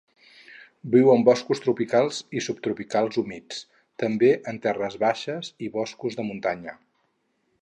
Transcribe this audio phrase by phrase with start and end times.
[0.95, 3.61] Viu en boscos tropicals i subtropicals humits,
[4.05, 6.79] també en terres baixes i boscos de muntanya.